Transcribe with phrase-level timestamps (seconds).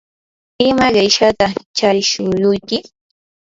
[0.67, 2.77] ¿ima qishyataq charishuruyki?